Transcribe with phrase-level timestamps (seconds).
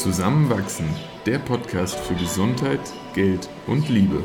[0.00, 0.88] Zusammenwachsen,
[1.26, 2.80] der Podcast für Gesundheit,
[3.12, 4.24] Geld und Liebe.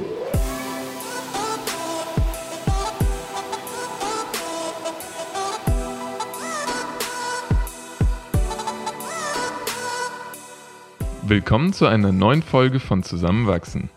[11.23, 13.89] Willkommen zu einer neuen Folge von Zusammenwachsen.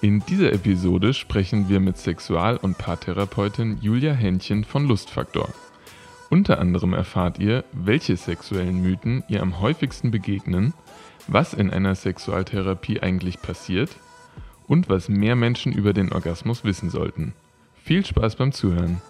[0.00, 5.50] In dieser Episode sprechen wir mit Sexual- und Paartherapeutin Julia Händchen von Lustfaktor.
[6.30, 10.72] Unter anderem erfahrt ihr, welche sexuellen Mythen ihr am häufigsten begegnen,
[11.28, 13.90] was in einer Sexualtherapie eigentlich passiert
[14.66, 17.34] und was mehr Menschen über den Orgasmus wissen sollten.
[17.84, 19.00] Viel Spaß beim Zuhören.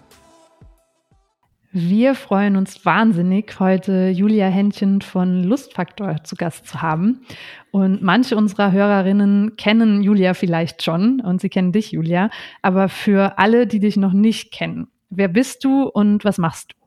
[1.71, 7.21] Wir freuen uns wahnsinnig, heute Julia Händchen von Lustfaktor zu Gast zu haben.
[7.69, 12.31] Und manche unserer Hörerinnen kennen Julia vielleicht schon und sie kennen dich, Julia.
[12.63, 16.78] Aber für alle, die dich noch nicht kennen, wer bist du und was machst du?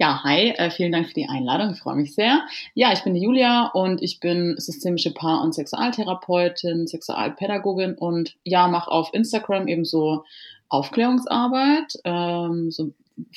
[0.00, 2.46] Ja, hi, äh, vielen Dank für die Einladung, ich freue mich sehr.
[2.74, 8.68] Ja, ich bin die Julia und ich bin systemische Paar- und Sexualtherapeutin, Sexualpädagogin und ja,
[8.68, 10.22] mache auf Instagram eben so
[10.68, 12.92] Aufklärungsarbeit, ähm, so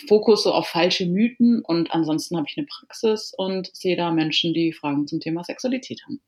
[0.08, 4.54] Fokus so auf falsche Mythen und ansonsten habe ich eine Praxis und sehe da Menschen,
[4.54, 6.22] die Fragen zum Thema Sexualität haben.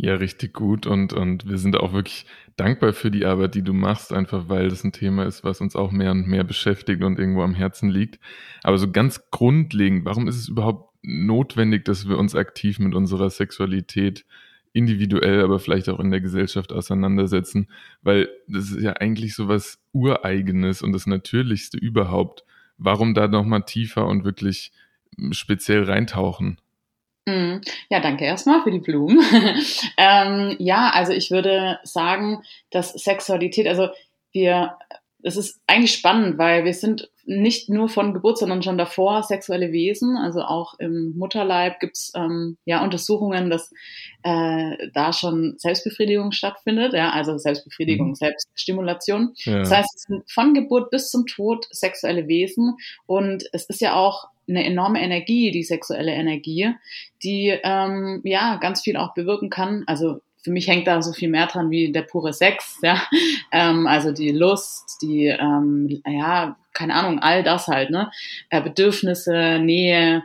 [0.00, 2.24] Ja, richtig gut und, und wir sind auch wirklich
[2.56, 5.74] dankbar für die Arbeit, die du machst, einfach weil das ein Thema ist, was uns
[5.74, 8.20] auch mehr und mehr beschäftigt und irgendwo am Herzen liegt.
[8.62, 13.28] Aber so ganz grundlegend, warum ist es überhaupt notwendig, dass wir uns aktiv mit unserer
[13.28, 14.24] Sexualität
[14.72, 17.68] individuell, aber vielleicht auch in der Gesellschaft auseinandersetzen?
[18.00, 22.44] Weil das ist ja eigentlich so was Ureigenes und das Natürlichste überhaupt.
[22.76, 24.70] Warum da nochmal tiefer und wirklich
[25.32, 26.60] speziell reintauchen?
[27.28, 27.60] Mhm.
[27.90, 29.20] Ja, danke erstmal für die Blumen.
[29.98, 33.90] ähm, ja, also ich würde sagen, dass Sexualität, also
[34.32, 34.78] wir,
[35.22, 39.72] es ist eigentlich spannend, weil wir sind nicht nur von Geburt, sondern schon davor sexuelle
[39.72, 40.16] Wesen.
[40.16, 43.70] Also auch im Mutterleib gibt's ähm, ja Untersuchungen, dass
[44.22, 48.14] äh, da schon Selbstbefriedigung stattfindet, ja, also Selbstbefriedigung, mhm.
[48.14, 49.34] Selbststimulation.
[49.38, 49.58] Ja.
[49.58, 52.76] Das heißt, es sind von Geburt bis zum Tod sexuelle Wesen
[53.06, 56.72] und es ist ja auch eine enorme Energie, die sexuelle Energie,
[57.22, 59.84] die ähm, ja ganz viel auch bewirken kann.
[59.86, 63.02] Also für mich hängt da so viel mehr dran wie der pure Sex, ja.
[63.52, 68.10] Ähm, also die Lust, die, ähm, ja, keine Ahnung, all das halt, ne?
[68.48, 70.22] Äh, Bedürfnisse, Nähe.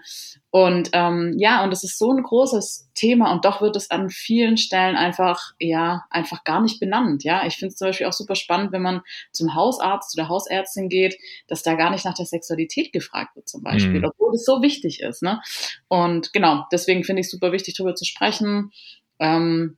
[0.50, 4.10] Und ähm, ja, und es ist so ein großes Thema und doch wird es an
[4.10, 7.26] vielen Stellen einfach, ja, einfach gar nicht benannt.
[7.26, 9.02] Ja, ich finde es zum Beispiel auch super spannend, wenn man
[9.34, 11.18] zum Hausarzt, zu der Hausärztin geht,
[11.48, 14.06] dass da gar nicht nach der Sexualität gefragt wird, zum Beispiel, mhm.
[14.06, 15.22] obwohl es so wichtig ist.
[15.22, 15.42] Ne?
[15.90, 18.72] Und genau, deswegen finde ich es super wichtig, darüber zu sprechen.
[19.20, 19.78] Ähm,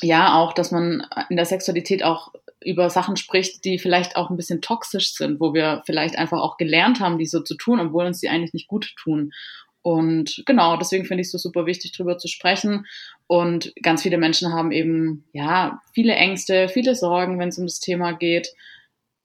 [0.00, 2.32] ja, auch, dass man in der Sexualität auch
[2.64, 6.56] über Sachen spricht, die vielleicht auch ein bisschen toxisch sind, wo wir vielleicht einfach auch
[6.56, 9.32] gelernt haben, die so zu tun, obwohl uns die eigentlich nicht gut tun.
[9.82, 12.86] Und genau, deswegen finde ich es so super wichtig, drüber zu sprechen.
[13.26, 17.80] Und ganz viele Menschen haben eben, ja, viele Ängste, viele Sorgen, wenn es um das
[17.80, 18.48] Thema geht.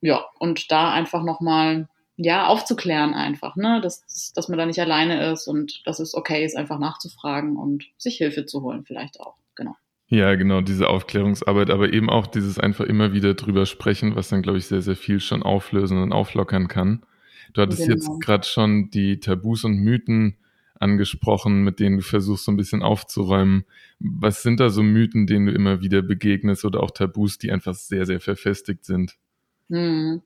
[0.01, 5.31] Ja, und da einfach nochmal, ja, aufzuklären einfach, ne, dass, dass man da nicht alleine
[5.31, 9.35] ist und dass es okay ist, einfach nachzufragen und sich Hilfe zu holen vielleicht auch.
[10.09, 14.41] Ja, genau, diese Aufklärungsarbeit, aber eben auch dieses einfach immer wieder drüber sprechen, was dann,
[14.41, 17.03] glaube ich, sehr, sehr viel schon auflösen und auflockern kann.
[17.53, 17.94] Du hattest genau.
[17.94, 20.38] jetzt gerade schon die Tabus und Mythen
[20.79, 23.66] angesprochen, mit denen du versuchst, so ein bisschen aufzuräumen.
[24.00, 27.73] Was sind da so Mythen, denen du immer wieder begegnest oder auch Tabus, die einfach
[27.73, 29.17] sehr, sehr verfestigt sind?
[29.69, 30.22] Hm.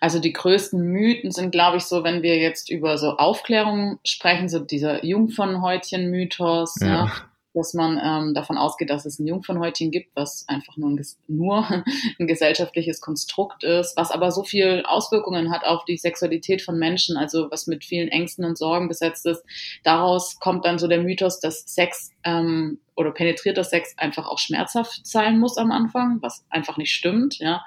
[0.00, 4.48] Also die größten Mythen sind, glaube ich, so, wenn wir jetzt über so Aufklärung sprechen,
[4.48, 6.86] so dieser Jungfernhäutchen-Mythos, ja.
[6.86, 7.12] ja
[7.54, 11.66] dass man ähm, davon ausgeht, dass es ein Jungfernhäutchen gibt, was einfach nur ein, nur
[12.18, 17.16] ein gesellschaftliches Konstrukt ist, was aber so viel Auswirkungen hat auf die Sexualität von Menschen,
[17.16, 19.44] also was mit vielen Ängsten und Sorgen besetzt ist.
[19.84, 25.04] Daraus kommt dann so der Mythos, dass Sex ähm, oder penetrierter Sex einfach auch schmerzhaft
[25.04, 27.64] sein muss am Anfang, was einfach nicht stimmt, ja.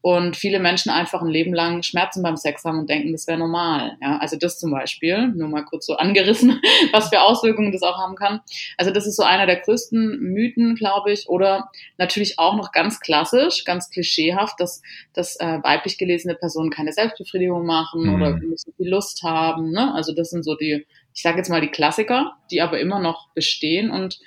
[0.00, 3.38] Und viele Menschen einfach ein Leben lang Schmerzen beim Sex haben und denken, das wäre
[3.38, 4.18] normal, ja.
[4.18, 6.60] Also das zum Beispiel, nur mal kurz so angerissen,
[6.92, 8.40] was für Auswirkungen das auch haben kann.
[8.78, 13.00] Also das ist so einer der größten Mythen, glaube ich, oder natürlich auch noch ganz
[13.00, 14.82] klassisch, ganz klischeehaft, dass,
[15.12, 18.14] dass äh, weiblich gelesene Personen keine Selbstbefriedigung machen mhm.
[18.14, 19.92] oder nicht so viel Lust haben, ne.
[19.94, 23.28] Also das sind so die, ich sage jetzt mal die Klassiker, die aber immer noch
[23.34, 24.18] bestehen und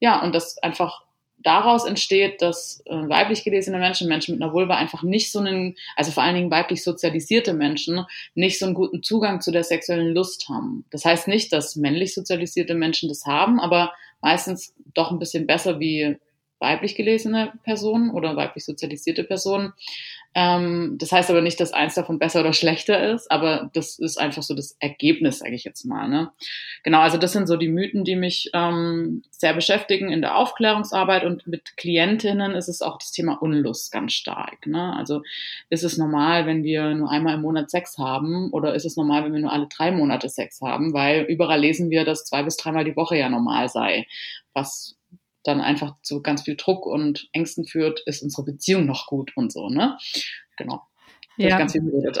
[0.00, 1.06] ja, und das einfach
[1.38, 5.76] daraus entsteht, dass äh, weiblich gelesene Menschen, Menschen mit einer Vulva einfach nicht so einen,
[5.94, 8.04] also vor allen Dingen weiblich sozialisierte Menschen,
[8.34, 10.84] nicht so einen guten Zugang zu der sexuellen Lust haben.
[10.90, 15.78] Das heißt nicht, dass männlich sozialisierte Menschen das haben, aber meistens doch ein bisschen besser
[15.78, 16.16] wie
[16.58, 19.72] weiblich gelesene Personen oder weiblich sozialisierte Personen.
[20.34, 24.18] Ähm, das heißt aber nicht, dass eins davon besser oder schlechter ist, aber das ist
[24.18, 26.08] einfach so das Ergebnis, sage ich jetzt mal.
[26.08, 26.30] Ne?
[26.82, 31.24] Genau, also das sind so die Mythen, die mich ähm, sehr beschäftigen in der Aufklärungsarbeit
[31.24, 34.66] und mit Klientinnen ist es auch das Thema Unlust ganz stark.
[34.66, 34.94] Ne?
[34.94, 35.22] Also
[35.70, 39.24] ist es normal, wenn wir nur einmal im Monat Sex haben oder ist es normal,
[39.24, 40.92] wenn wir nur alle drei Monate Sex haben?
[40.92, 44.06] Weil überall lesen wir, dass zwei bis dreimal die Woche ja normal sei,
[44.52, 44.96] was
[45.46, 49.52] dann einfach zu ganz viel Druck und Ängsten führt, ist unsere Beziehung noch gut und
[49.52, 49.98] so, ne?
[50.56, 50.82] Genau.
[51.38, 51.58] Ja.
[51.58, 52.18] Ganz viel geredet.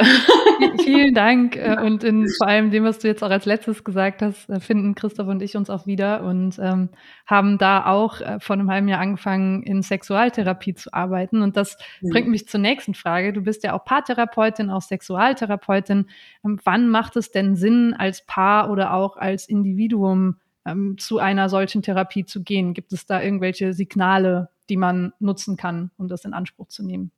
[0.82, 1.56] Vielen Dank.
[1.56, 4.60] Äh, und in vor allem dem, was du jetzt auch als letztes gesagt hast, äh,
[4.60, 6.90] finden Christoph und ich uns auch wieder und ähm,
[7.26, 11.40] haben da auch äh, vor einem halben Jahr angefangen, in Sexualtherapie zu arbeiten.
[11.40, 12.10] Und das mhm.
[12.10, 13.32] bringt mich zur nächsten Frage.
[13.32, 16.08] Du bist ja auch Paartherapeutin, auch Sexualtherapeutin.
[16.44, 20.36] Ähm, wann macht es denn Sinn, als Paar oder auch als Individuum
[20.66, 22.74] ähm, zu einer solchen Therapie zu gehen?
[22.74, 27.12] Gibt es da irgendwelche Signale, die man nutzen kann, um das in Anspruch zu nehmen?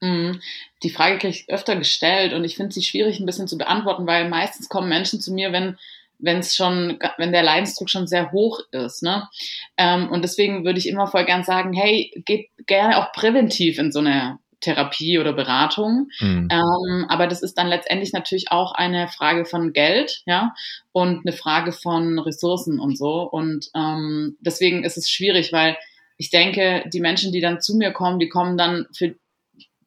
[0.00, 0.40] Mhm.
[0.82, 4.06] Die Frage kriege ich öfter gestellt und ich finde sie schwierig ein bisschen zu beantworten,
[4.06, 5.76] weil meistens kommen Menschen zu mir, wenn
[6.22, 9.28] wenn es schon, wenn der Leidensdruck schon sehr hoch ist, ne?
[9.76, 13.90] Ähm, und deswegen würde ich immer voll gern sagen, hey, geht gerne auch präventiv in
[13.90, 16.08] so eine Therapie oder Beratung.
[16.20, 16.48] Mhm.
[16.50, 20.54] Ähm, aber das ist dann letztendlich natürlich auch eine Frage von Geld, ja,
[20.92, 23.22] und eine Frage von Ressourcen und so.
[23.22, 25.76] Und ähm, deswegen ist es schwierig, weil
[26.16, 29.14] ich denke, die Menschen, die dann zu mir kommen, die kommen dann für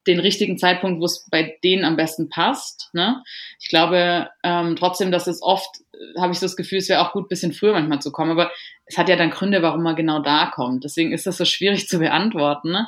[0.07, 2.89] den richtigen Zeitpunkt, wo es bei denen am besten passt.
[2.93, 3.23] Ne?
[3.59, 7.01] Ich glaube ähm, trotzdem, dass es oft, äh, habe ich so das Gefühl, es wäre
[7.01, 8.31] auch gut, bisschen früher manchmal zu kommen.
[8.31, 8.51] Aber
[8.85, 10.83] es hat ja dann Gründe, warum man genau da kommt.
[10.83, 12.71] Deswegen ist das so schwierig zu beantworten.
[12.71, 12.87] Ne?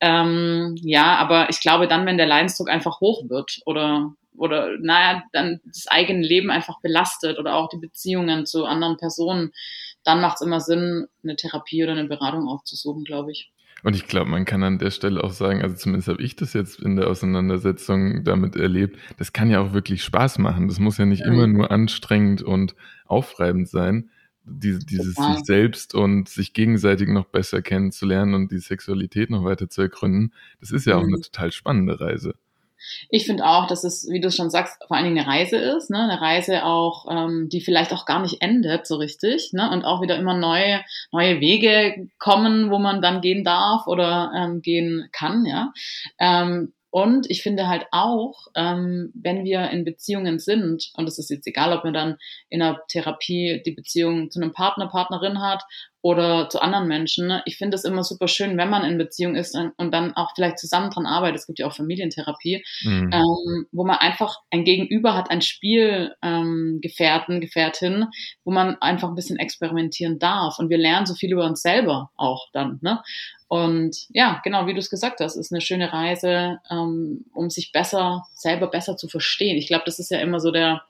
[0.00, 5.22] Ähm, ja, aber ich glaube dann, wenn der Leidensdruck einfach hoch wird oder oder naja,
[5.32, 9.52] dann das eigene Leben einfach belastet oder auch die Beziehungen zu anderen Personen,
[10.02, 13.52] dann macht es immer Sinn, eine Therapie oder eine Beratung aufzusuchen, glaube ich.
[13.84, 16.54] Und ich glaube, man kann an der Stelle auch sagen, also zumindest habe ich das
[16.54, 20.68] jetzt in der Auseinandersetzung damit erlebt, das kann ja auch wirklich Spaß machen.
[20.68, 21.26] Das muss ja nicht ja.
[21.26, 24.08] immer nur anstrengend und aufreibend sein.
[24.42, 25.34] Diese, dieses ja.
[25.34, 30.32] sich selbst und sich gegenseitig noch besser kennenzulernen und die Sexualität noch weiter zu ergründen,
[30.60, 31.14] das ist ja auch mhm.
[31.14, 32.34] eine total spannende Reise.
[33.08, 35.90] Ich finde auch, dass es, wie du schon sagst, vor allen Dingen eine Reise ist,
[35.90, 35.98] ne?
[35.98, 39.70] eine Reise auch, ähm, die vielleicht auch gar nicht endet so richtig, ne?
[39.70, 40.82] und auch wieder immer neue
[41.12, 45.72] neue Wege kommen, wo man dann gehen darf oder ähm, gehen kann, ja.
[46.18, 51.28] Ähm, und ich finde halt auch, ähm, wenn wir in Beziehungen sind, und es ist
[51.28, 52.18] jetzt egal, ob man dann
[52.50, 55.64] in einer Therapie die Beziehung zu einem Partner, Partnerin hat
[56.04, 57.40] oder zu anderen Menschen.
[57.46, 60.58] Ich finde es immer super schön, wenn man in Beziehung ist und dann auch vielleicht
[60.58, 61.40] zusammen dran arbeitet.
[61.40, 63.10] Es gibt ja auch Familientherapie, mhm.
[63.10, 68.04] ähm, wo man einfach ein Gegenüber hat, ein Spielgefährten, ähm, Gefährtin,
[68.44, 70.58] wo man einfach ein bisschen experimentieren darf.
[70.58, 72.80] Und wir lernen so viel über uns selber auch dann.
[72.82, 73.02] Ne?
[73.48, 77.72] Und ja, genau, wie du es gesagt hast, ist eine schöne Reise, ähm, um sich
[77.72, 79.56] besser, selber besser zu verstehen.
[79.56, 80.82] Ich glaube, das ist ja immer so der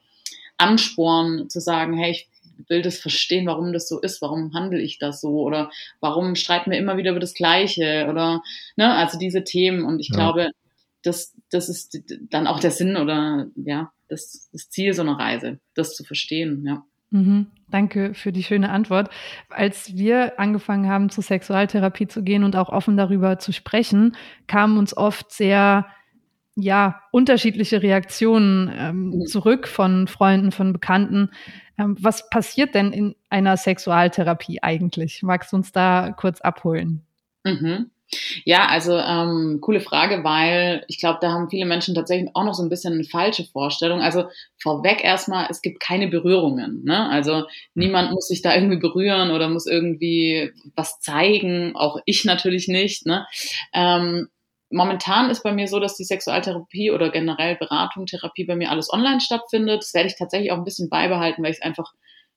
[0.58, 2.28] Ansporn zu sagen, hey, ich
[2.68, 5.70] will das verstehen, warum das so ist, warum handle ich das so oder
[6.00, 8.42] warum streiten wir immer wieder über das Gleiche oder
[8.76, 10.16] ne, also diese Themen und ich ja.
[10.16, 10.50] glaube,
[11.02, 15.58] das, das ist dann auch der Sinn oder ja, das, das Ziel so einer Reise,
[15.74, 16.84] das zu verstehen, ja.
[17.10, 17.46] Mhm.
[17.70, 19.08] Danke für die schöne Antwort.
[19.48, 24.16] Als wir angefangen haben, zur Sexualtherapie zu gehen und auch offen darüber zu sprechen,
[24.48, 25.86] kamen uns oft sehr
[26.56, 29.26] ja, unterschiedliche Reaktionen ähm, mhm.
[29.26, 31.30] zurück von Freunden, von Bekannten.
[31.78, 35.22] Ähm, was passiert denn in einer Sexualtherapie eigentlich?
[35.22, 37.04] Magst du uns da kurz abholen?
[37.44, 37.90] Mhm.
[38.44, 42.54] Ja, also ähm, coole Frage, weil ich glaube, da haben viele Menschen tatsächlich auch noch
[42.54, 44.00] so ein bisschen eine falsche Vorstellung.
[44.00, 44.26] Also
[44.58, 46.84] vorweg erstmal, es gibt keine Berührungen.
[46.84, 47.08] Ne?
[47.08, 47.44] Also
[47.74, 53.06] niemand muss sich da irgendwie berühren oder muss irgendwie was zeigen, auch ich natürlich nicht.
[53.06, 53.26] Ne?
[53.72, 54.28] Ähm,
[54.74, 58.92] momentan ist bei mir so, dass die Sexualtherapie oder generell Beratung, Therapie bei mir alles
[58.92, 59.82] online stattfindet.
[59.82, 61.94] Das werde ich tatsächlich auch ein bisschen beibehalten, weil ich es einfach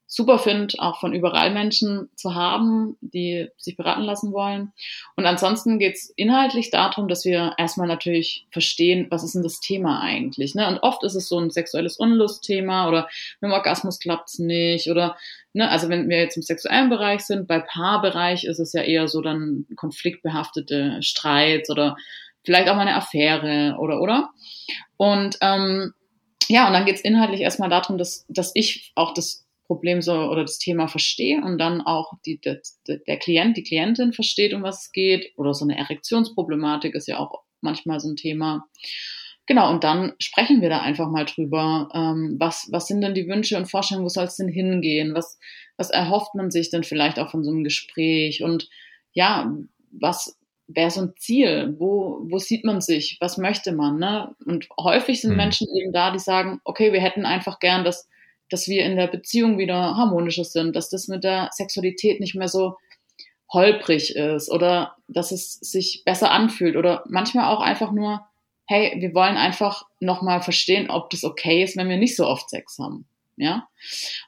[0.10, 4.72] super finde, auch von überall Menschen zu haben, die sich beraten lassen wollen.
[5.18, 9.60] Und ansonsten geht es inhaltlich darum, dass wir erstmal natürlich verstehen, was ist denn das
[9.60, 10.56] Thema eigentlich.
[10.56, 10.66] Ne?
[10.66, 13.10] Und oft ist es so ein sexuelles Unlustthema oder
[13.42, 15.18] mit dem Orgasmus klappt es nicht oder
[15.52, 19.10] ne, also wenn wir jetzt im sexuellen Bereich sind, bei Paarbereich ist es ja eher
[19.10, 21.98] so dann konfliktbehaftete Streits oder
[22.48, 24.30] vielleicht auch mal eine Affäre oder oder.
[24.96, 25.94] Und ähm,
[26.48, 30.14] ja, und dann geht es inhaltlich erstmal darum, dass, dass ich auch das Problem so
[30.14, 34.64] oder das Thema verstehe und dann auch die, der, der Klient, die Klientin versteht, um
[34.64, 35.34] was es geht.
[35.36, 38.66] Oder so eine Erektionsproblematik ist ja auch manchmal so ein Thema.
[39.46, 41.90] Genau, und dann sprechen wir da einfach mal drüber.
[41.94, 45.14] Ähm, was, was sind denn die Wünsche und Vorstellungen, wo soll es denn hingehen?
[45.14, 45.38] Was,
[45.76, 48.42] was erhofft man sich denn vielleicht auch von so einem Gespräch?
[48.44, 48.70] Und
[49.12, 49.54] ja,
[49.92, 50.37] was
[50.68, 51.76] wäre so ein Ziel?
[51.78, 53.18] Wo, wo sieht man sich?
[53.20, 53.98] Was möchte man?
[53.98, 54.36] Ne?
[54.46, 55.38] Und häufig sind mhm.
[55.38, 58.08] Menschen eben da, die sagen, okay, wir hätten einfach gern, dass,
[58.50, 62.48] dass wir in der Beziehung wieder harmonischer sind, dass das mit der Sexualität nicht mehr
[62.48, 62.76] so
[63.52, 68.26] holprig ist oder dass es sich besser anfühlt oder manchmal auch einfach nur,
[68.68, 72.50] hey, wir wollen einfach nochmal verstehen, ob das okay ist, wenn wir nicht so oft
[72.50, 73.08] Sex haben.
[73.38, 73.68] Ja.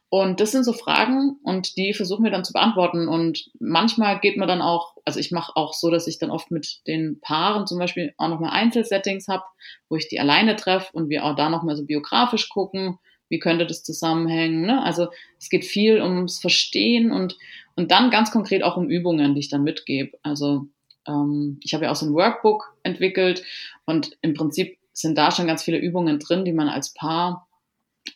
[0.09, 3.07] Und das sind so Fragen und die versuchen wir dann zu beantworten.
[3.07, 6.51] Und manchmal geht man dann auch, also ich mache auch so, dass ich dann oft
[6.51, 9.43] mit den Paaren zum Beispiel auch nochmal Einzelsettings habe,
[9.89, 12.99] wo ich die alleine treffe und wir auch da nochmal so biografisch gucken,
[13.29, 14.61] wie könnte das zusammenhängen.
[14.61, 14.83] Ne?
[14.83, 15.07] Also
[15.39, 17.35] es geht viel ums Verstehen und,
[17.75, 20.17] und dann ganz konkret auch um Übungen, die ich dann mitgebe.
[20.21, 20.67] Also
[21.07, 23.43] ähm, ich habe ja auch so ein Workbook entwickelt
[23.85, 27.48] und im Prinzip sind da schon ganz viele Übungen drin, die man als Paar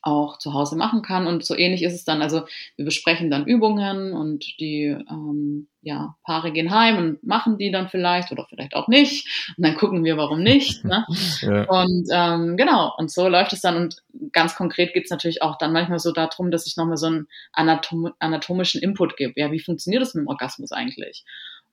[0.01, 1.27] auch zu Hause machen kann.
[1.27, 2.21] Und so ähnlich ist es dann.
[2.21, 2.43] Also
[2.75, 7.89] wir besprechen dann Übungen und die ähm, ja, Paare gehen heim und machen die dann
[7.89, 9.27] vielleicht oder vielleicht auch nicht.
[9.57, 10.83] Und dann gucken wir, warum nicht.
[10.83, 11.05] Ne?
[11.41, 11.63] ja.
[11.65, 13.77] Und ähm, genau, und so läuft es dann.
[13.77, 17.07] Und ganz konkret geht es natürlich auch dann manchmal so darum, dass ich nochmal so
[17.07, 19.33] einen anatom anatomischen Input gebe.
[19.35, 21.23] Ja, wie funktioniert das mit dem Orgasmus eigentlich?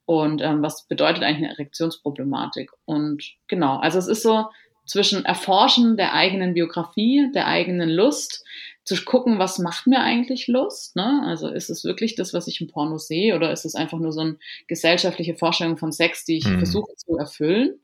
[0.06, 2.70] Und ähm, was bedeutet eigentlich eine Erektionsproblematik?
[2.84, 4.46] Und genau, also es ist so,
[4.90, 8.44] zwischen Erforschen der eigenen Biografie, der eigenen Lust,
[8.82, 10.96] zu gucken, was macht mir eigentlich Lust?
[10.96, 11.22] Ne?
[11.24, 14.12] Also ist es wirklich das, was ich im Porno sehe, oder ist es einfach nur
[14.12, 16.58] so eine gesellschaftliche Vorstellung von Sex, die ich mhm.
[16.58, 17.78] versuche zu erfüllen?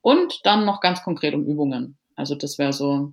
[0.00, 1.96] Und dann noch ganz konkret um Übungen.
[2.16, 3.12] Also das wäre so,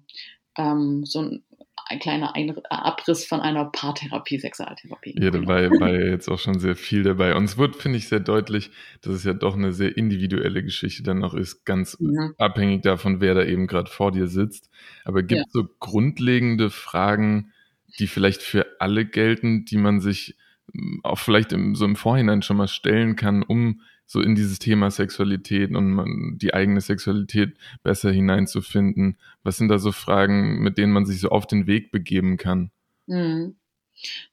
[0.57, 1.43] ähm, so ein
[1.87, 5.15] ein kleiner ein Abriss von einer Paartherapie, Sexualtherapie.
[5.19, 7.35] Ja, da war, war ja jetzt auch schon sehr viel dabei.
[7.35, 11.03] Und es wird, finde ich, sehr deutlich, dass es ja doch eine sehr individuelle Geschichte
[11.03, 12.31] dann noch ist, ganz ja.
[12.37, 14.69] abhängig davon, wer da eben gerade vor dir sitzt.
[15.03, 15.61] Aber gibt es ja.
[15.61, 17.51] so grundlegende Fragen,
[17.99, 20.35] die vielleicht für alle gelten, die man sich
[20.73, 24.59] hm, auch vielleicht im, so im Vorhinein schon mal stellen kann, um so in dieses
[24.59, 29.17] Thema Sexualität und die eigene Sexualität besser hineinzufinden?
[29.43, 32.71] Was sind da so Fragen, mit denen man sich so auf den Weg begeben kann?
[33.07, 33.55] Mhm.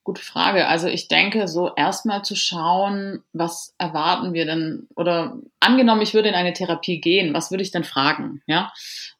[0.04, 0.66] Gute Frage.
[0.66, 4.88] Also ich denke, so erstmal zu schauen, was erwarten wir denn?
[4.96, 8.42] Oder angenommen, ich würde in eine Therapie gehen, was würde ich denn fragen?
[8.46, 8.72] Ja,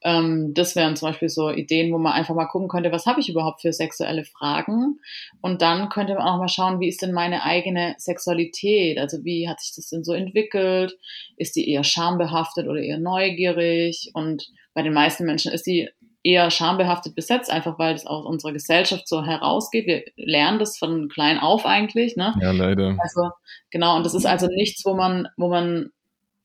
[0.02, 3.20] ähm, das wären zum Beispiel so Ideen, wo man einfach mal gucken könnte, was habe
[3.20, 4.98] ich überhaupt für sexuelle Fragen?
[5.40, 8.98] Und dann könnte man auch mal schauen, wie ist denn meine eigene Sexualität?
[8.98, 10.98] Also wie hat sich das denn so entwickelt?
[11.36, 14.10] Ist die eher schambehaftet oder eher neugierig?
[14.14, 15.90] Und bei den meisten Menschen ist die
[16.22, 19.86] eher schambehaftet besetzt, einfach weil es aus unserer Gesellschaft so herausgeht.
[19.86, 22.16] Wir lernen das von klein auf eigentlich.
[22.16, 22.34] Ne?
[22.40, 22.96] Ja, leider.
[22.98, 23.30] Also
[23.70, 25.90] genau, und das ist also nichts, wo man, wo man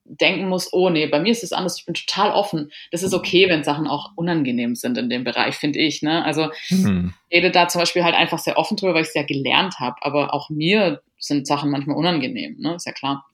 [0.09, 2.71] denken muss, oh nee, bei mir ist es anders, ich bin total offen.
[2.91, 6.01] Das ist okay, wenn Sachen auch unangenehm sind in dem Bereich, finde ich.
[6.01, 6.23] Ne?
[6.23, 6.85] Also ich
[7.31, 9.97] rede da zum Beispiel halt einfach sehr offen drüber, weil ich es ja gelernt habe,
[10.01, 12.75] aber auch mir sind Sachen manchmal unangenehm, ne?
[12.75, 13.25] ist ja klar.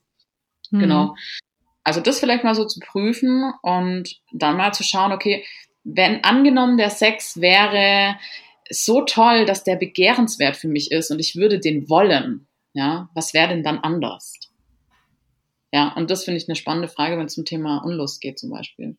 [0.71, 0.79] Mhm.
[0.79, 1.15] Genau.
[1.83, 5.45] Also das vielleicht mal so zu prüfen und dann mal zu schauen, okay,
[5.83, 8.17] wenn angenommen der Sex wäre
[8.69, 13.33] so toll, dass der begehrenswert für mich ist und ich würde den wollen, ja, was
[13.33, 14.33] wäre denn dann anders?
[15.71, 18.51] Ja, und das finde ich eine spannende Frage, wenn es zum Thema Unlust geht zum
[18.51, 18.95] Beispiel.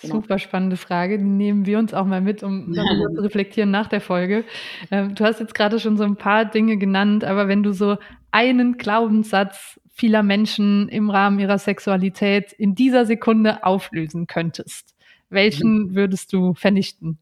[0.00, 0.16] Genau.
[0.16, 3.88] Super spannende Frage, die nehmen wir uns auch mal mit, um darüber zu reflektieren nach
[3.88, 4.44] der Folge.
[4.90, 7.96] Ähm, du hast jetzt gerade schon so ein paar Dinge genannt, aber wenn du so
[8.30, 14.95] einen Glaubenssatz vieler Menschen im Rahmen ihrer Sexualität in dieser Sekunde auflösen könntest,
[15.28, 17.18] welchen würdest du vernichten?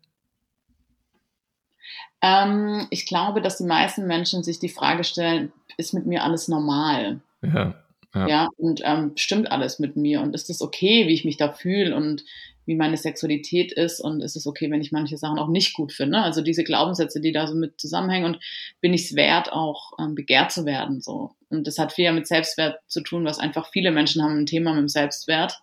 [2.23, 6.49] Ähm, ich glaube, dass die meisten Menschen sich die Frage stellen, ist mit mir alles
[6.49, 7.21] normal?
[7.43, 7.75] Ja.
[8.15, 10.23] Ja, ja und ähm, stimmt alles mit mir?
[10.23, 12.25] Und ist es okay, wie ich mich da fühle und
[12.67, 14.01] wie meine Sexualität ist?
[14.01, 16.19] Und ist es okay, wenn ich manche Sachen auch nicht gut finde?
[16.19, 18.45] Also diese Glaubenssätze, die da so mit zusammenhängen und
[18.81, 21.01] bin ich es wert, auch ähm, begehrt zu werden?
[21.01, 21.33] So.
[21.51, 24.73] Und das hat viel mit Selbstwert zu tun, was einfach viele Menschen haben ein Thema
[24.73, 25.61] mit dem Selbstwert.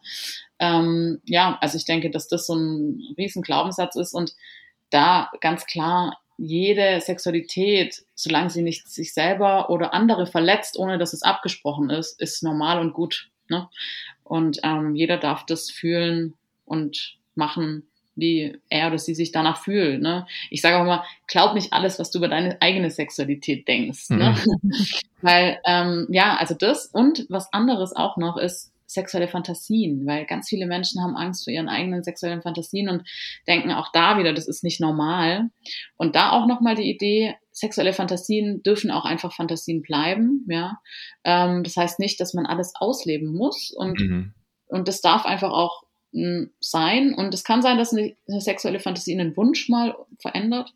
[0.60, 4.34] Ähm, ja, also ich denke, dass das so ein riesen Glaubenssatz ist und
[4.90, 11.14] da ganz klar jede Sexualität, solange sie nicht sich selber oder andere verletzt, ohne dass
[11.14, 13.30] es abgesprochen ist, ist normal und gut.
[13.48, 13.70] Ne?
[14.24, 16.34] Und ähm, jeder darf das fühlen
[16.72, 20.02] und machen, wie er oder sie sich danach fühlt.
[20.02, 20.26] Ne?
[20.50, 24.10] Ich sage auch immer, glaub nicht alles, was du über deine eigene Sexualität denkst.
[24.10, 24.36] Ne?
[24.46, 24.70] Mhm.
[24.70, 24.76] Ne?
[25.22, 30.50] Weil, ähm, ja, also das und was anderes auch noch ist, sexuelle Fantasien, weil ganz
[30.50, 33.08] viele Menschen haben Angst vor ihren eigenen sexuellen Fantasien und
[33.48, 35.50] denken auch da wieder, das ist nicht normal.
[35.96, 40.80] Und da auch nochmal die Idee, sexuelle Fantasien dürfen auch einfach Fantasien bleiben, ja.
[41.24, 44.34] Ähm, das heißt nicht, dass man alles ausleben muss und, mhm.
[44.68, 45.84] und das darf einfach auch
[46.60, 47.14] sein.
[47.14, 50.74] Und es kann sein, dass eine, eine, sexuelle Fantasie einen Wunsch mal verändert.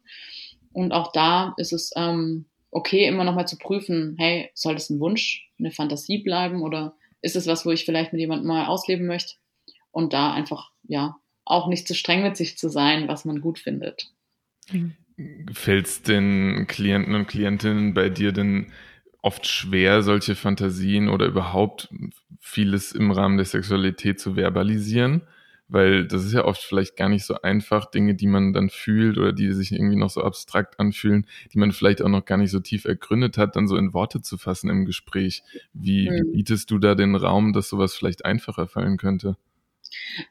[0.71, 4.99] Und auch da ist es ähm, okay, immer nochmal zu prüfen, hey, soll das ein
[4.99, 9.07] Wunsch, eine Fantasie bleiben oder ist es was, wo ich vielleicht mit jemandem mal ausleben
[9.07, 9.35] möchte
[9.91, 11.15] und da einfach, ja,
[11.45, 14.11] auch nicht zu streng mit sich zu sein, was man gut findet.
[15.53, 18.73] Fällt es den Klienten und Klientinnen bei dir denn
[19.25, 21.89] oft schwer, solche Fantasien oder überhaupt
[22.39, 25.23] vieles im Rahmen der Sexualität zu verbalisieren?
[25.67, 29.17] Weil das ist ja oft vielleicht gar nicht so einfach, Dinge, die man dann fühlt
[29.17, 32.51] oder die sich irgendwie noch so abstrakt anfühlen, die man vielleicht auch noch gar nicht
[32.51, 35.41] so tief ergründet hat, dann so in Worte zu fassen im Gespräch.
[35.73, 36.13] Wie, mhm.
[36.13, 39.37] wie bietest du da den Raum, dass sowas vielleicht einfacher fallen könnte?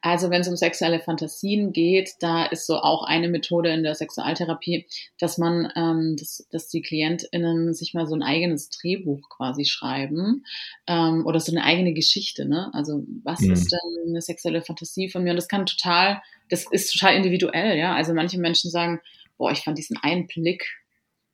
[0.01, 3.95] Also wenn es um sexuelle Fantasien geht, da ist so auch eine Methode in der
[3.95, 4.87] Sexualtherapie,
[5.19, 10.45] dass man, ähm, dass, dass die KlientInnen sich mal so ein eigenes Drehbuch quasi schreiben
[10.87, 12.45] ähm, oder so eine eigene Geschichte.
[12.45, 12.69] Ne?
[12.73, 13.53] Also was mhm.
[13.53, 15.31] ist denn eine sexuelle Fantasie von mir?
[15.31, 17.77] Und das kann total, das ist total individuell.
[17.77, 19.01] Ja, also manche Menschen sagen,
[19.37, 20.65] boah, ich fand diesen einen Blick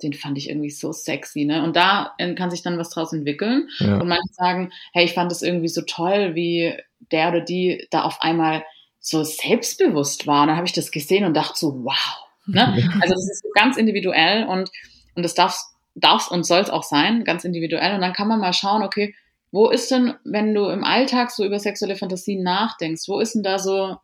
[0.03, 1.63] den fand ich irgendwie so sexy, ne?
[1.63, 3.69] Und da äh, kann sich dann was draus entwickeln.
[3.79, 4.00] Ja.
[4.00, 6.73] Und manche sagen, hey, ich fand das irgendwie so toll, wie
[7.12, 8.63] der oder die da auf einmal
[9.00, 10.43] so selbstbewusst war.
[10.43, 12.27] Und dann habe ich das gesehen und dachte so, wow.
[12.46, 12.67] Ne?
[13.01, 14.70] Also das ist ganz individuell und,
[15.15, 15.58] und das darf
[15.96, 17.96] darf's und soll es auch sein, ganz individuell.
[17.96, 19.15] Und dann kann man mal schauen, okay,
[19.51, 23.43] wo ist denn, wenn du im Alltag so über sexuelle Fantasien nachdenkst, wo ist denn
[23.43, 23.98] da so,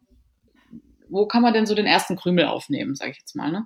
[1.10, 3.52] wo kann man denn so den ersten Krümel aufnehmen, sage ich jetzt mal.
[3.52, 3.66] Ne?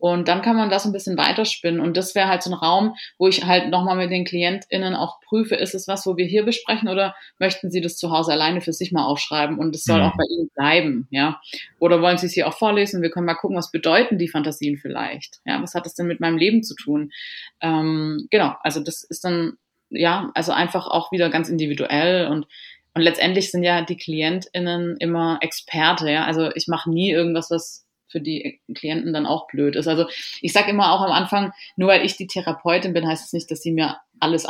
[0.00, 1.80] Und dann kann man das ein bisschen weiterspinnen.
[1.80, 5.20] Und das wäre halt so ein Raum, wo ich halt nochmal mit den KlientInnen auch
[5.20, 8.62] prüfe, ist es was, wo wir hier besprechen oder möchten sie das zu Hause alleine
[8.62, 10.06] für sich mal aufschreiben und es soll mhm.
[10.06, 11.40] auch bei ihnen bleiben, ja?
[11.78, 13.02] Oder wollen sie es hier auch vorlesen?
[13.02, 15.40] Wir können mal gucken, was bedeuten die Fantasien vielleicht?
[15.44, 17.12] Ja, was hat das denn mit meinem Leben zu tun?
[17.60, 19.58] Ähm, genau, also das ist dann,
[19.90, 22.46] ja, also einfach auch wieder ganz individuell und
[22.92, 26.24] und letztendlich sind ja die KlientInnen immer Experte, ja.
[26.24, 29.86] Also ich mache nie irgendwas, was für die Klienten dann auch blöd ist.
[29.86, 30.06] Also
[30.40, 33.32] ich sage immer auch am Anfang, nur weil ich die Therapeutin bin, heißt es das
[33.32, 34.46] nicht, dass sie mir alles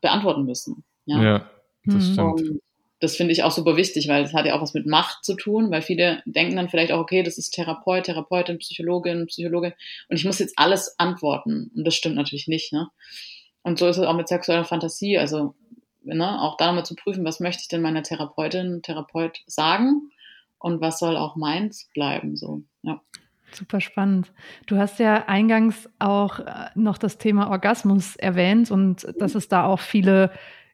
[0.00, 0.84] beantworten müssen.
[1.06, 1.50] Ja, ja
[1.84, 2.12] das mhm.
[2.12, 2.40] stimmt.
[2.40, 2.60] Und
[3.00, 5.34] das finde ich auch super wichtig, weil es hat ja auch was mit Macht zu
[5.34, 9.72] tun, weil viele denken dann vielleicht auch, okay, das ist Therapeut, Therapeutin, Psychologin, Psychologin
[10.08, 11.70] und ich muss jetzt alles antworten.
[11.74, 12.72] Und das stimmt natürlich nicht.
[12.72, 12.88] Ne?
[13.62, 15.18] Und so ist es auch mit sexueller Fantasie.
[15.18, 15.54] Also
[16.02, 20.10] ne, auch da mal zu prüfen, was möchte ich denn meiner Therapeutin, Therapeut sagen
[20.66, 22.36] und was soll auch meins bleiben.
[22.36, 23.00] So, ja.
[23.52, 24.32] Super spannend.
[24.66, 29.64] Du hast ja eingangs auch äh, noch das Thema Orgasmus erwähnt und dass es da
[29.64, 30.32] auch viele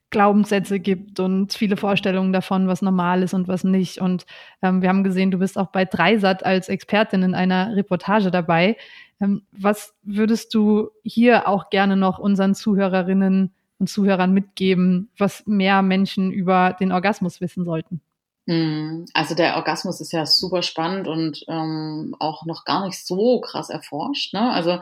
[0.08, 3.98] Glaubenssätze gibt und viele Vorstellungen davon, was normal ist und was nicht.
[3.98, 4.24] Und
[4.62, 8.78] ähm, wir haben gesehen, du bist auch bei Dreisat als Expertin in einer Reportage dabei.
[9.20, 15.82] Ähm, was würdest du hier auch gerne noch unseren Zuhörerinnen und Zuhörern mitgeben, was mehr
[15.82, 18.00] Menschen über den Orgasmus wissen sollten?
[18.48, 23.40] Hm, also der Orgasmus ist ja super spannend und ähm, auch noch gar nicht so
[23.40, 24.34] krass erforscht.
[24.34, 24.50] Ne?
[24.50, 24.80] Also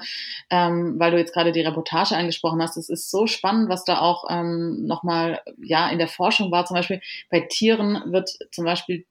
[0.49, 4.01] ähm, weil du jetzt gerade die Reportage angesprochen hast, es ist so spannend, was da
[4.01, 6.65] auch ähm, nochmal ja in der Forschung war.
[6.65, 9.05] Zum Beispiel bei Tieren wird zum Beispiel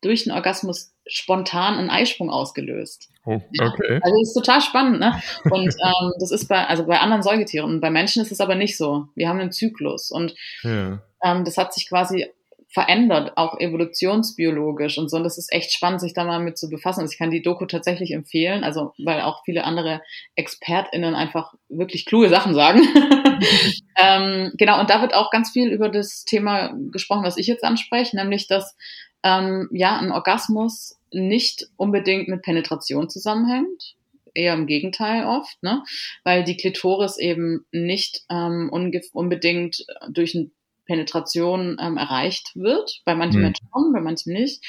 [0.00, 3.10] durch den Orgasmus spontan ein Eisprung ausgelöst.
[3.26, 4.00] Oh, okay.
[4.02, 5.20] Also das ist total spannend, ne?
[5.50, 7.82] Und ähm, das ist bei also bei anderen Säugetieren.
[7.82, 9.08] Bei Menschen ist es aber nicht so.
[9.14, 11.02] Wir haben einen Zyklus und ja.
[11.22, 12.30] ähm, das hat sich quasi
[12.72, 15.16] verändert, auch evolutionsbiologisch und so.
[15.16, 17.00] Und das ist echt spannend, sich da mal mit zu befassen.
[17.00, 20.02] Also ich kann die Doku tatsächlich empfehlen, also weil auch viele andere
[20.36, 22.80] ExpertInnen einfach wirklich kluge Sachen sagen.
[23.96, 27.64] ähm, genau, und da wird auch ganz viel über das Thema gesprochen, was ich jetzt
[27.64, 28.76] anspreche, nämlich dass
[29.24, 33.96] ähm, ja ein Orgasmus nicht unbedingt mit Penetration zusammenhängt,
[34.32, 35.82] eher im Gegenteil oft, ne?
[36.22, 38.70] weil die Klitoris eben nicht ähm,
[39.12, 40.52] unbedingt durch ein
[40.90, 43.00] Penetration ähm, erreicht wird.
[43.04, 43.44] Bei manchen mhm.
[43.44, 44.64] Menschen schon, bei manchen nicht.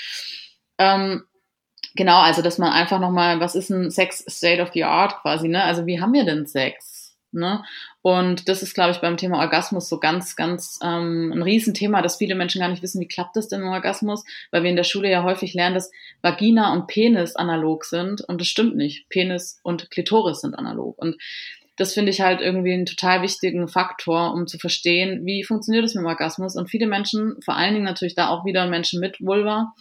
[0.78, 1.24] Ähm,
[1.96, 5.48] genau, also dass man einfach nochmal, was ist ein Sex State of the Art quasi,
[5.48, 5.64] ne?
[5.64, 7.18] Also wie haben wir denn Sex?
[7.34, 7.64] Ne?
[8.02, 12.18] Und das ist, glaube ich, beim Thema Orgasmus so ganz, ganz ähm, ein Riesenthema, dass
[12.18, 14.84] viele Menschen gar nicht wissen, wie klappt das denn im Orgasmus, weil wir in der
[14.84, 19.08] Schule ja häufig lernen, dass Vagina und Penis analog sind und das stimmt nicht.
[19.08, 20.98] Penis und Klitoris sind analog.
[20.98, 21.16] Und
[21.82, 25.96] das finde ich halt irgendwie einen total wichtigen Faktor, um zu verstehen, wie funktioniert es
[25.96, 26.56] mit dem Orgasmus.
[26.56, 29.74] Und viele Menschen, vor allen Dingen natürlich da auch wieder Menschen mit Vulva,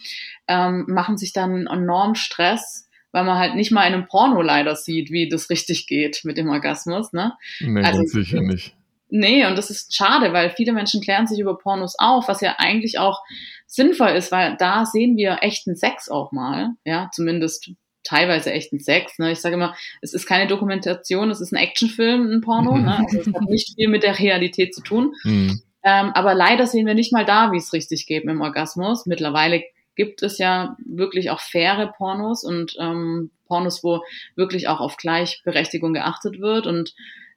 [0.47, 4.75] ähm, machen sich dann enorm Stress, weil man halt nicht mal in einem Porno leider
[4.75, 7.13] sieht, wie das richtig geht mit dem Orgasmus.
[7.13, 7.33] Ne?
[7.59, 8.73] Nee, also, sicher nicht.
[9.09, 12.55] Nee, und das ist schade, weil viele Menschen klären sich über Pornos auf, was ja
[12.57, 13.21] eigentlich auch
[13.67, 17.71] sinnvoll ist, weil da sehen wir echten Sex auch mal, ja, zumindest
[18.03, 19.19] teilweise echten Sex.
[19.19, 19.31] Ne?
[19.31, 22.77] Ich sage immer, es ist keine Dokumentation, es ist ein Actionfilm, ein Porno.
[22.77, 22.97] Ne?
[22.99, 25.13] Also es hat nicht viel mit der Realität zu tun.
[25.23, 25.61] Mhm.
[25.83, 29.05] Ähm, aber leider sehen wir nicht mal da, wie es richtig geht mit dem Orgasmus.
[29.05, 29.63] Mittlerweile
[29.95, 34.01] gibt es ja wirklich auch faire Pornos und ähm, Pornos, wo
[34.35, 36.67] wirklich auch auf Gleichberechtigung geachtet wird.
[36.67, 36.93] Und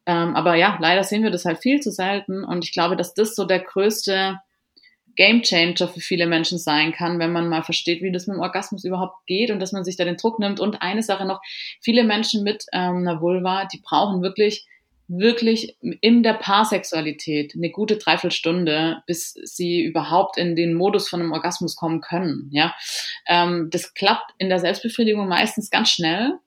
[0.06, 2.44] ähm, aber ja, leider sehen wir das halt viel zu selten.
[2.44, 4.38] Und ich glaube, dass das so der größte
[5.16, 8.84] Gamechanger für viele Menschen sein kann, wenn man mal versteht, wie das mit dem Orgasmus
[8.84, 10.60] überhaupt geht und dass man sich da den Druck nimmt.
[10.60, 11.40] Und eine Sache noch,
[11.80, 14.66] viele Menschen mit ähm, einer Vulva, die brauchen wirklich
[15.06, 21.32] wirklich in der Paarsexualität eine gute Dreiviertelstunde, bis sie überhaupt in den Modus von einem
[21.32, 22.48] Orgasmus kommen können.
[22.52, 22.74] Ja,
[23.26, 26.38] ähm, das klappt in der Selbstbefriedigung meistens ganz schnell.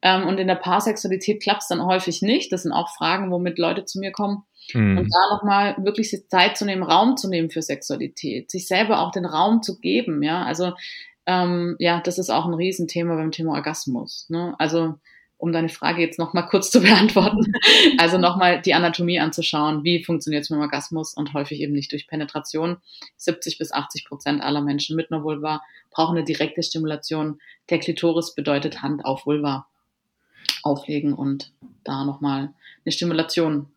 [0.00, 2.52] Ähm, und in der Paarsexualität klappt es dann häufig nicht.
[2.52, 4.44] Das sind auch Fragen, womit Leute zu mir kommen.
[4.74, 4.98] Mhm.
[4.98, 9.10] Und da nochmal wirklich Zeit zu nehmen, Raum zu nehmen für Sexualität, sich selber auch
[9.10, 10.22] den Raum zu geben.
[10.22, 10.72] Ja, also
[11.26, 14.26] ähm, ja, das ist auch ein Riesenthema beim Thema Orgasmus.
[14.28, 14.54] Ne?
[14.58, 14.94] Also
[15.36, 17.52] um deine Frage jetzt nochmal kurz zu beantworten,
[17.98, 21.92] also nochmal die Anatomie anzuschauen, wie funktioniert es mit dem Orgasmus und häufig eben nicht
[21.92, 22.78] durch Penetration.
[23.16, 27.40] 70 bis 80 Prozent aller Menschen mit einer Vulva brauchen eine direkte Stimulation.
[27.70, 29.66] Der Klitoris bedeutet Hand auf Vulva
[30.62, 31.52] auflegen und
[31.84, 32.52] da nochmal
[32.84, 33.68] eine Stimulation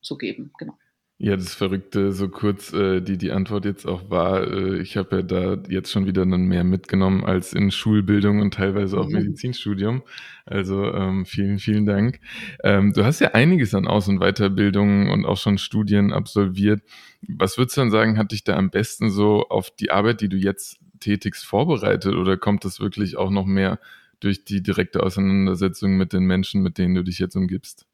[0.00, 0.52] zu geben.
[0.58, 0.76] Genau.
[1.20, 5.16] Ja, das Verrückte, so kurz äh, die die Antwort jetzt auch war, äh, ich habe
[5.16, 9.14] ja da jetzt schon wieder dann mehr mitgenommen als in Schulbildung und teilweise auch mhm.
[9.14, 10.02] Medizinstudium.
[10.46, 12.20] Also ähm, vielen, vielen Dank.
[12.62, 16.82] Ähm, du hast ja einiges an Aus- und Weiterbildungen und auch schon Studien absolviert.
[17.26, 20.28] Was würdest du dann sagen, hat dich da am besten so auf die Arbeit, die
[20.28, 23.80] du jetzt tätigst, vorbereitet oder kommt das wirklich auch noch mehr
[24.20, 27.87] durch die direkte Auseinandersetzung mit den Menschen, mit denen du dich jetzt umgibst?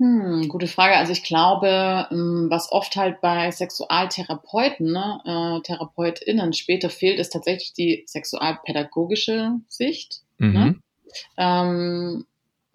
[0.00, 0.96] Hm, gute Frage.
[0.96, 7.30] Also ich glaube, ähm, was oft halt bei Sexualtherapeuten, ne, äh, TherapeutInnen später fehlt, ist
[7.30, 10.22] tatsächlich die sexualpädagogische Sicht.
[10.38, 10.48] Ne?
[10.48, 10.52] Mhm.
[10.52, 10.80] Ne?
[11.36, 12.26] Ähm,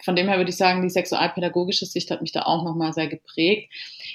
[0.01, 3.08] von dem her würde ich sagen, die sexualpädagogische Sicht hat mich da auch nochmal sehr
[3.08, 3.69] geprägt.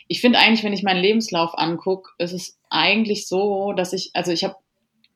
[0.09, 4.33] Ich finde eigentlich, wenn ich meinen Lebenslauf angucke, ist es eigentlich so, dass ich, also
[4.33, 4.57] ich habe,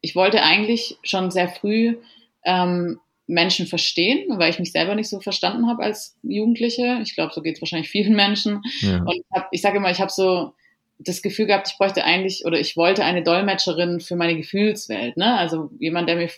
[0.02, 1.96] ich wollte eigentlich schon sehr früh
[2.44, 6.98] ähm, Menschen verstehen, weil ich mich selber nicht so verstanden habe als Jugendliche.
[7.02, 8.62] Ich glaube, so geht es wahrscheinlich vielen Menschen.
[8.80, 8.98] Ja.
[8.98, 10.54] Und ich, hab, ich sage immer, ich habe so
[10.98, 15.16] das Gefühl gehabt, ich bräuchte eigentlich oder ich wollte eine Dolmetscherin für meine Gefühlswelt.
[15.16, 15.36] Ne?
[15.36, 16.30] Also jemand, der mir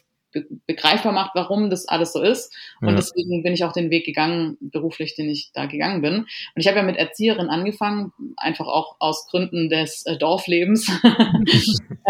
[0.66, 2.54] begreifbar macht, warum das alles so ist.
[2.80, 2.94] Und ja.
[2.94, 6.20] deswegen bin ich auch den Weg gegangen, beruflich, den ich da gegangen bin.
[6.20, 10.88] Und ich habe ja mit Erzieherin angefangen, einfach auch aus Gründen des äh, Dorflebens.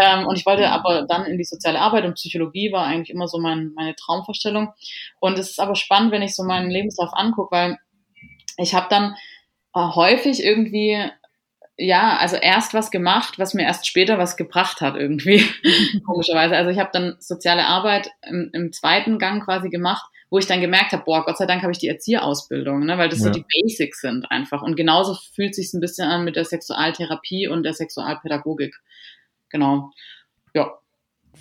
[0.01, 3.27] ähm, und ich wollte aber dann in die soziale Arbeit und Psychologie war eigentlich immer
[3.27, 4.73] so mein, meine Traumvorstellung.
[5.19, 7.77] Und es ist aber spannend, wenn ich so meinen Lebenslauf angucke, weil
[8.57, 9.15] ich habe dann
[9.73, 10.97] äh, häufig irgendwie
[11.81, 15.43] ja, also erst was gemacht, was mir erst später was gebracht hat irgendwie,
[16.05, 16.55] komischerweise.
[16.55, 20.61] Also ich habe dann soziale Arbeit im, im, zweiten Gang quasi gemacht, wo ich dann
[20.61, 23.25] gemerkt habe, boah, Gott sei Dank habe ich die Erzieherausbildung, ne, weil das ja.
[23.25, 24.61] so die Basics sind einfach.
[24.61, 28.75] Und genauso fühlt sich ein bisschen an mit der Sexualtherapie und der Sexualpädagogik.
[29.49, 29.89] Genau.
[30.53, 30.71] Ja,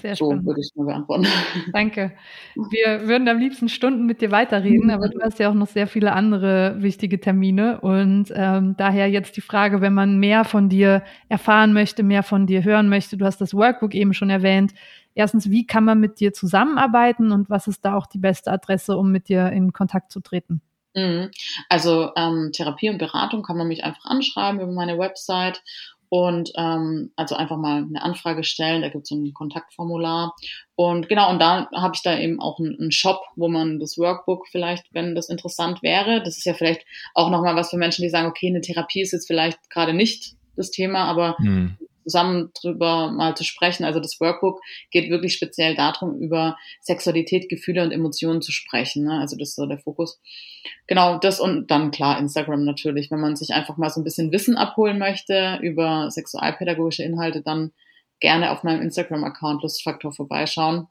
[0.00, 0.46] sehr so spannend.
[0.46, 1.26] würde ich mal beantworten.
[1.72, 2.12] Danke.
[2.54, 5.86] Wir würden am liebsten Stunden mit dir weiterreden, aber du hast ja auch noch sehr
[5.86, 7.80] viele andere wichtige Termine.
[7.80, 12.46] Und ähm, daher jetzt die Frage, wenn man mehr von dir erfahren möchte, mehr von
[12.46, 14.72] dir hören möchte, du hast das Workbook eben schon erwähnt.
[15.14, 18.96] Erstens, wie kann man mit dir zusammenarbeiten und was ist da auch die beste Adresse,
[18.96, 20.62] um mit dir in Kontakt zu treten?
[20.94, 21.30] Mhm.
[21.68, 25.62] Also ähm, Therapie und Beratung kann man mich einfach anschreiben über meine Website
[26.10, 30.34] und ähm, also einfach mal eine Anfrage stellen, da gibt es ein Kontaktformular.
[30.74, 34.48] Und genau, und da habe ich da eben auch einen, Shop, wo man das Workbook
[34.48, 38.10] vielleicht, wenn das interessant wäre, das ist ja vielleicht auch nochmal was für Menschen, die
[38.10, 43.10] sagen, okay, eine Therapie ist jetzt vielleicht gerade nicht das Thema, aber mhm zusammen drüber
[43.10, 43.84] mal zu sprechen.
[43.84, 44.60] Also das Workbook
[44.90, 49.04] geht wirklich speziell darum, über Sexualität, Gefühle und Emotionen zu sprechen.
[49.04, 49.20] Ne?
[49.20, 50.20] Also das ist so der Fokus.
[50.86, 53.10] Genau, das und dann klar Instagram natürlich.
[53.10, 57.72] Wenn man sich einfach mal so ein bisschen Wissen abholen möchte über sexualpädagogische Inhalte, dann
[58.20, 60.88] gerne auf meinem Instagram-Account Lustfaktor vorbeischauen.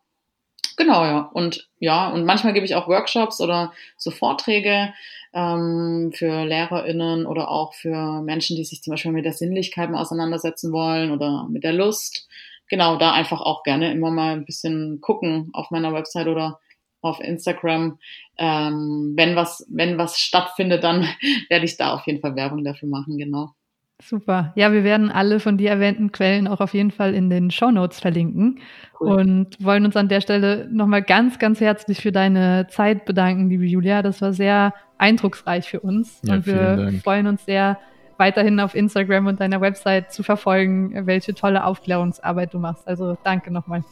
[0.78, 1.30] Genau, ja.
[1.34, 4.93] Und ja, und manchmal gebe ich auch Workshops oder so Vorträge
[5.34, 10.02] ähm, für LehrerInnen oder auch für Menschen, die sich zum Beispiel mit der Sinnlichkeit mal
[10.02, 12.28] auseinandersetzen wollen oder mit der Lust.
[12.70, 16.60] Genau, da einfach auch gerne immer mal ein bisschen gucken auf meiner Website oder
[17.02, 18.00] auf Instagram.
[18.38, 21.08] Ähm, wenn was, wenn was stattfindet, dann
[21.50, 23.54] werde ich da auf jeden Fall Werbung dafür machen, genau.
[24.02, 24.54] Super.
[24.56, 27.70] Ja, wir werden alle von dir erwähnten Quellen auch auf jeden Fall in den Show
[27.70, 28.60] Notes verlinken
[29.00, 29.12] cool.
[29.12, 33.66] und wollen uns an der Stelle nochmal ganz, ganz herzlich für deine Zeit bedanken, liebe
[33.66, 34.02] Julia.
[34.02, 37.04] Das war sehr eindrucksreich für uns ja, und wir Dank.
[37.04, 37.78] freuen uns sehr,
[38.20, 42.88] weiterhin auf Instagram und deiner Website zu verfolgen, welche tolle Aufklärungsarbeit du machst.
[42.88, 43.84] Also danke nochmal.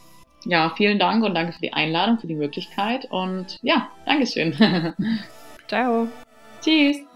[0.44, 4.54] Ja, vielen Dank und danke für die Einladung, für die Möglichkeit und ja, Dankeschön.
[5.68, 6.06] Ciao.
[6.62, 7.07] Tschüss.